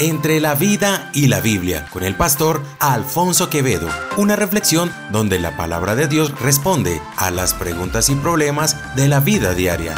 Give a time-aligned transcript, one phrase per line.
[0.00, 3.88] Entre la vida y la Biblia con el pastor Alfonso Quevedo.
[4.16, 9.18] Una reflexión donde la palabra de Dios responde a las preguntas y problemas de la
[9.18, 9.96] vida diaria.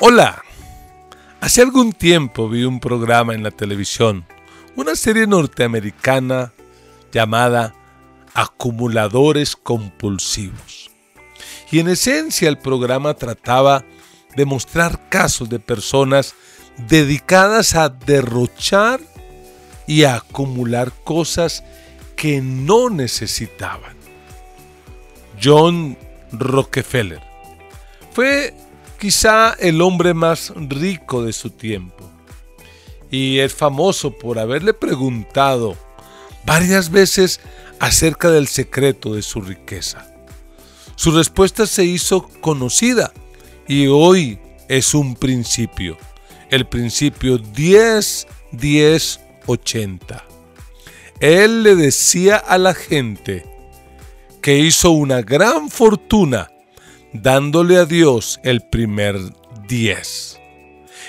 [0.00, 0.42] Hola.
[1.40, 4.24] Hace algún tiempo vi un programa en la televisión,
[4.74, 6.52] una serie norteamericana
[7.12, 7.74] llamada
[8.34, 10.90] Acumuladores Compulsivos.
[11.70, 13.84] Y en esencia el programa trataba
[14.34, 16.34] de mostrar casos de personas
[16.76, 19.00] dedicadas a derrochar
[19.86, 21.64] y a acumular cosas
[22.16, 23.96] que no necesitaban.
[25.42, 25.96] John
[26.32, 27.20] Rockefeller
[28.12, 28.54] fue
[28.98, 32.10] quizá el hombre más rico de su tiempo
[33.10, 35.76] y es famoso por haberle preguntado
[36.44, 37.40] varias veces
[37.80, 40.10] acerca del secreto de su riqueza.
[40.96, 43.12] Su respuesta se hizo conocida
[43.66, 45.98] y hoy es un principio
[46.54, 50.24] el principio 10, 10, 80.
[51.18, 53.44] Él le decía a la gente
[54.40, 56.52] que hizo una gran fortuna
[57.12, 59.18] dándole a Dios el primer
[59.66, 60.40] 10.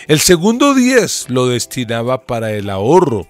[0.07, 3.27] El segundo 10 lo destinaba para el ahorro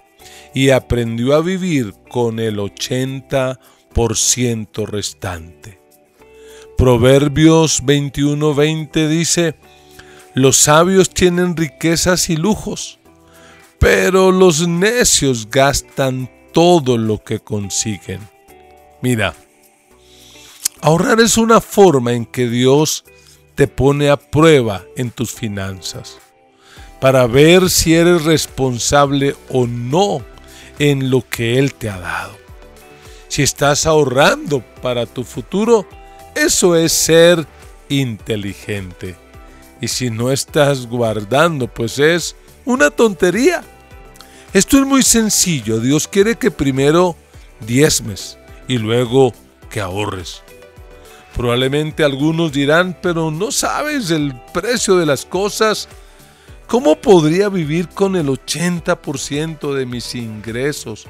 [0.54, 5.82] y aprendió a vivir con el 80% restante.
[6.78, 9.56] Proverbios 21:20 dice,
[10.36, 13.00] los sabios tienen riquezas y lujos,
[13.80, 18.20] pero los necios gastan todo lo que consiguen.
[19.02, 19.34] Mira,
[20.82, 23.06] ahorrar es una forma en que Dios
[23.56, 26.18] te pone a prueba en tus finanzas,
[27.00, 30.22] para ver si eres responsable o no
[30.80, 32.36] en lo que Él te ha dado.
[33.30, 35.88] Si estás ahorrando para tu futuro,
[36.36, 37.48] eso es ser
[37.88, 39.16] inteligente.
[39.82, 43.64] Y si no estás guardando, pues es una tontería.
[44.54, 45.80] Esto es muy sencillo.
[45.80, 47.16] Dios quiere que primero
[47.60, 48.38] diezmes
[48.68, 49.34] y luego
[49.70, 50.42] que ahorres.
[51.36, 55.90] Probablemente algunos dirán, pero no sabes el precio de las cosas.
[56.68, 61.08] ¿Cómo podría vivir con el 80% de mis ingresos?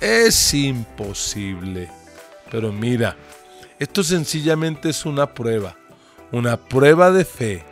[0.00, 1.88] Es imposible.
[2.50, 3.16] Pero mira,
[3.78, 5.76] esto sencillamente es una prueba,
[6.32, 7.71] una prueba de fe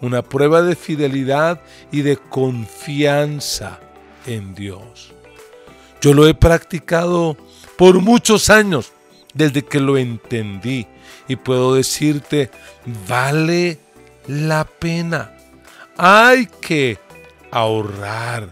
[0.00, 1.60] una prueba de fidelidad
[1.92, 3.80] y de confianza
[4.26, 5.12] en Dios.
[6.00, 7.36] Yo lo he practicado
[7.76, 8.92] por muchos años
[9.34, 10.86] desde que lo entendí
[11.28, 12.50] y puedo decirte,
[13.08, 13.78] vale
[14.26, 15.32] la pena.
[15.96, 16.98] Hay que
[17.50, 18.48] ahorrar.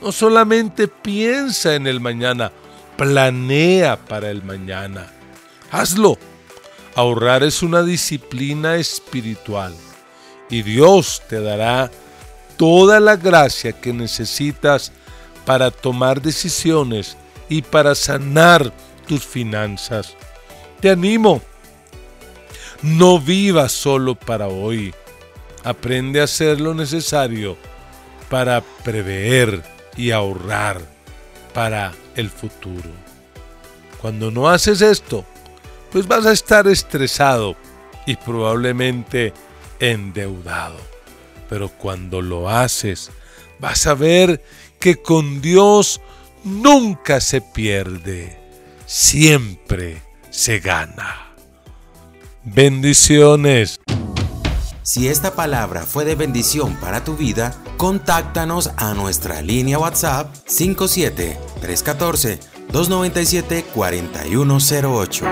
[0.00, 2.52] No solamente piensa en el mañana,
[2.96, 5.10] planea para el mañana.
[5.70, 6.18] Hazlo.
[6.96, 9.74] Ahorrar es una disciplina espiritual
[10.50, 11.90] y Dios te dará
[12.56, 14.92] toda la gracia que necesitas
[15.44, 17.16] para tomar decisiones
[17.48, 18.72] y para sanar
[19.06, 20.14] tus finanzas.
[20.80, 21.42] Te animo,
[22.82, 24.94] no vivas solo para hoy.
[25.64, 27.56] Aprende a hacer lo necesario
[28.28, 29.62] para prever
[29.96, 30.80] y ahorrar
[31.52, 32.90] para el futuro.
[34.00, 35.24] Cuando no haces esto,
[35.90, 37.56] pues vas a estar estresado
[38.06, 39.32] y probablemente
[39.90, 40.76] endeudado.
[41.48, 43.10] Pero cuando lo haces,
[43.58, 44.42] vas a ver
[44.78, 46.00] que con Dios
[46.44, 48.38] nunca se pierde,
[48.86, 51.34] siempre se gana.
[52.42, 53.80] Bendiciones.
[54.82, 61.38] Si esta palabra fue de bendición para tu vida, contáctanos a nuestra línea WhatsApp 57
[61.62, 62.38] 314
[62.70, 65.24] 297 4108.